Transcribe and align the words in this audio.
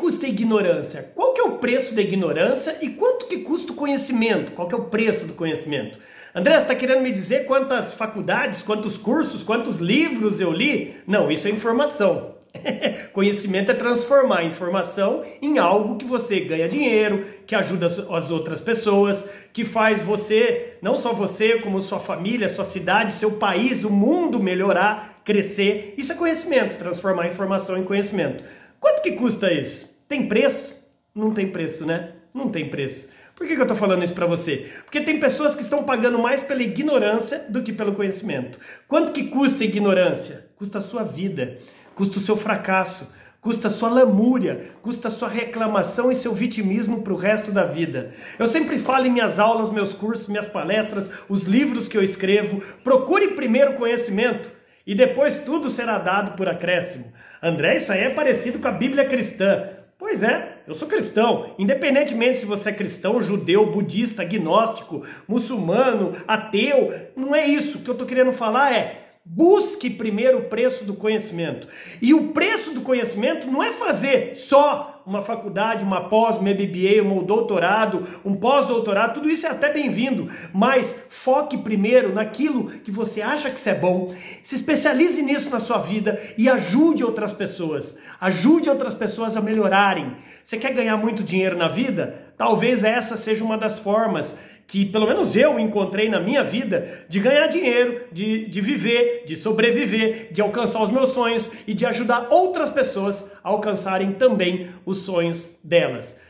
custa 0.00 0.24
a 0.24 0.30
ignorância? 0.30 1.12
Qual 1.14 1.34
que 1.34 1.40
é 1.42 1.44
o 1.44 1.58
preço 1.58 1.94
da 1.94 2.00
ignorância 2.00 2.78
e 2.80 2.88
quanto 2.88 3.26
que 3.26 3.40
custa 3.40 3.72
o 3.72 3.76
conhecimento? 3.76 4.52
Qual 4.52 4.66
que 4.66 4.74
é 4.74 4.78
o 4.78 4.84
preço 4.84 5.26
do 5.26 5.34
conhecimento? 5.34 5.98
André, 6.34 6.56
está 6.56 6.74
querendo 6.74 7.02
me 7.02 7.12
dizer 7.12 7.44
quantas 7.44 7.92
faculdades, 7.92 8.62
quantos 8.62 8.96
cursos, 8.96 9.42
quantos 9.42 9.78
livros 9.78 10.40
eu 10.40 10.50
li? 10.50 10.94
Não, 11.06 11.30
isso 11.30 11.46
é 11.46 11.50
informação. 11.50 12.34
Conhecimento 13.12 13.72
é 13.72 13.74
transformar 13.74 14.44
informação 14.44 15.22
em 15.42 15.58
algo 15.58 15.96
que 15.96 16.04
você 16.04 16.40
ganha 16.40 16.68
dinheiro, 16.68 17.26
que 17.46 17.54
ajuda 17.54 17.86
as 17.86 18.30
outras 18.30 18.60
pessoas, 18.60 19.30
que 19.52 19.64
faz 19.64 20.00
você, 20.00 20.78
não 20.80 20.96
só 20.96 21.12
você, 21.12 21.58
como 21.58 21.80
sua 21.80 22.00
família, 22.00 22.48
sua 22.48 22.64
cidade, 22.64 23.12
seu 23.12 23.32
país, 23.32 23.84
o 23.84 23.90
mundo 23.90 24.40
melhorar, 24.40 25.20
crescer. 25.24 25.94
Isso 25.98 26.12
é 26.12 26.14
conhecimento, 26.14 26.78
transformar 26.78 27.26
informação 27.26 27.76
em 27.76 27.84
conhecimento. 27.84 28.42
Quanto 28.80 29.02
que 29.02 29.12
custa 29.12 29.52
isso? 29.52 29.94
Tem 30.08 30.26
preço? 30.26 30.74
Não 31.14 31.32
tem 31.32 31.52
preço, 31.52 31.84
né? 31.84 32.12
Não 32.32 32.48
tem 32.48 32.70
preço. 32.70 33.10
Por 33.36 33.46
que, 33.46 33.54
que 33.54 33.60
eu 33.60 33.64
estou 33.64 33.76
falando 33.76 34.02
isso 34.02 34.14
para 34.14 34.26
você? 34.26 34.70
Porque 34.84 35.00
tem 35.00 35.20
pessoas 35.20 35.54
que 35.54 35.62
estão 35.62 35.84
pagando 35.84 36.18
mais 36.18 36.42
pela 36.42 36.62
ignorância 36.62 37.46
do 37.48 37.62
que 37.62 37.72
pelo 37.72 37.94
conhecimento. 37.94 38.58
Quanto 38.88 39.12
que 39.12 39.28
custa 39.28 39.62
a 39.62 39.66
ignorância? 39.66 40.46
Custa 40.56 40.78
a 40.78 40.82
sua 40.82 41.02
vida, 41.02 41.58
custa 41.94 42.18
o 42.18 42.20
seu 42.20 42.36
fracasso, 42.36 43.10
custa 43.40 43.68
a 43.68 43.70
sua 43.70 43.88
lamúria, 43.88 44.70
custa 44.82 45.08
a 45.08 45.10
sua 45.10 45.28
reclamação 45.28 46.10
e 46.10 46.14
seu 46.14 46.34
vitimismo 46.34 47.02
para 47.02 47.12
o 47.12 47.16
resto 47.16 47.50
da 47.50 47.64
vida. 47.64 48.12
Eu 48.38 48.46
sempre 48.46 48.78
falo 48.78 49.06
em 49.06 49.12
minhas 49.12 49.38
aulas, 49.38 49.70
meus 49.70 49.92
cursos, 49.92 50.28
minhas 50.28 50.48
palestras, 50.48 51.10
os 51.28 51.44
livros 51.44 51.88
que 51.88 51.96
eu 51.96 52.02
escrevo, 52.02 52.62
procure 52.84 53.28
primeiro 53.28 53.74
conhecimento 53.74 54.59
e 54.86 54.94
depois 54.94 55.40
tudo 55.40 55.68
será 55.68 55.98
dado 55.98 56.32
por 56.32 56.48
acréscimo. 56.48 57.12
André, 57.42 57.76
isso 57.76 57.92
aí 57.92 58.02
é 58.02 58.10
parecido 58.10 58.58
com 58.58 58.68
a 58.68 58.72
Bíblia 58.72 59.04
cristã. 59.04 59.68
Pois 59.98 60.22
é, 60.22 60.56
eu 60.66 60.74
sou 60.74 60.88
cristão. 60.88 61.54
Independentemente 61.58 62.38
se 62.38 62.46
você 62.46 62.70
é 62.70 62.72
cristão, 62.72 63.20
judeu, 63.20 63.70
budista, 63.70 64.22
agnóstico, 64.22 65.04
muçulmano, 65.28 66.16
ateu, 66.26 66.92
não 67.14 67.34
é 67.34 67.46
isso. 67.46 67.78
O 67.78 67.82
que 67.82 67.90
eu 67.90 67.92
estou 67.92 68.06
querendo 68.06 68.32
falar 68.32 68.74
é 68.74 69.09
Busque 69.22 69.90
primeiro 69.90 70.38
o 70.38 70.44
preço 70.44 70.82
do 70.82 70.94
conhecimento. 70.94 71.68
E 72.00 72.14
o 72.14 72.28
preço 72.28 72.72
do 72.72 72.80
conhecimento 72.80 73.46
não 73.50 73.62
é 73.62 73.70
fazer 73.70 74.34
só 74.34 75.02
uma 75.04 75.20
faculdade, 75.20 75.84
uma 75.84 76.08
pós, 76.08 76.38
uma 76.38 76.50
MBA, 76.50 77.02
um 77.02 77.22
doutorado, 77.22 78.06
um 78.24 78.34
pós-doutorado, 78.34 79.14
tudo 79.14 79.28
isso 79.28 79.46
é 79.46 79.50
até 79.50 79.70
bem-vindo, 79.70 80.30
mas 80.54 81.04
foque 81.10 81.58
primeiro 81.58 82.14
naquilo 82.14 82.70
que 82.70 82.90
você 82.90 83.20
acha 83.20 83.50
que 83.50 83.58
isso 83.58 83.68
é 83.68 83.74
bom, 83.74 84.14
se 84.42 84.54
especialize 84.54 85.22
nisso 85.22 85.50
na 85.50 85.58
sua 85.58 85.78
vida 85.78 86.20
e 86.38 86.48
ajude 86.48 87.04
outras 87.04 87.32
pessoas. 87.32 87.98
Ajude 88.20 88.70
outras 88.70 88.94
pessoas 88.94 89.36
a 89.36 89.40
melhorarem. 89.40 90.16
Você 90.42 90.56
quer 90.56 90.72
ganhar 90.72 90.96
muito 90.96 91.22
dinheiro 91.22 91.58
na 91.58 91.68
vida? 91.68 92.32
Talvez 92.38 92.84
essa 92.84 93.18
seja 93.18 93.44
uma 93.44 93.58
das 93.58 93.78
formas 93.78 94.38
que 94.70 94.84
pelo 94.84 95.04
menos 95.04 95.34
eu 95.34 95.58
encontrei 95.58 96.08
na 96.08 96.20
minha 96.20 96.44
vida 96.44 97.04
de 97.08 97.18
ganhar 97.18 97.48
dinheiro, 97.48 98.02
de, 98.12 98.46
de 98.46 98.60
viver, 98.60 99.24
de 99.26 99.36
sobreviver, 99.36 100.28
de 100.30 100.40
alcançar 100.40 100.80
os 100.80 100.90
meus 100.90 101.08
sonhos 101.08 101.50
e 101.66 101.74
de 101.74 101.84
ajudar 101.84 102.28
outras 102.30 102.70
pessoas 102.70 103.28
a 103.42 103.48
alcançarem 103.48 104.12
também 104.12 104.70
os 104.86 104.98
sonhos 104.98 105.58
delas. 105.64 106.20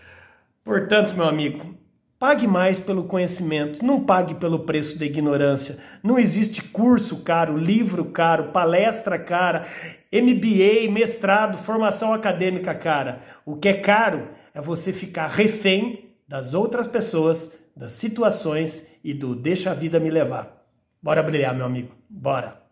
Portanto, 0.64 1.14
meu 1.14 1.26
amigo, 1.26 1.74
pague 2.18 2.46
mais 2.46 2.80
pelo 2.80 3.04
conhecimento, 3.04 3.84
não 3.84 4.04
pague 4.04 4.34
pelo 4.34 4.60
preço 4.60 4.98
da 4.98 5.04
ignorância. 5.04 5.76
Não 6.02 6.18
existe 6.18 6.62
curso 6.62 7.22
caro, 7.22 7.58
livro 7.58 8.06
caro, 8.06 8.52
palestra 8.52 9.18
cara, 9.18 9.66
MBA, 10.10 10.90
mestrado, 10.90 11.58
formação 11.58 12.14
acadêmica 12.14 12.74
cara. 12.74 13.20
O 13.44 13.56
que 13.56 13.68
é 13.68 13.74
caro 13.74 14.28
é 14.54 14.62
você 14.62 14.94
ficar 14.94 15.26
refém 15.26 16.08
das 16.26 16.54
outras 16.54 16.88
pessoas 16.88 17.59
das 17.76 17.92
situações 17.92 18.86
e 19.02 19.14
do 19.14 19.34
deixa 19.34 19.70
a 19.70 19.74
vida 19.74 19.98
me 19.98 20.10
levar. 20.10 20.66
Bora 21.02 21.22
brilhar, 21.22 21.54
meu 21.54 21.66
amigo. 21.66 21.94
Bora! 22.08 22.69